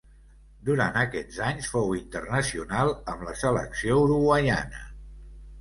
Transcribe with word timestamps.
Durant 0.69 0.95
aquests 1.01 1.37
anys 1.49 1.69
fou 1.75 1.93
internacional 1.99 2.91
amb 3.15 3.29
la 3.29 3.37
selecció 3.43 4.03
uruguaiana. 4.07 4.83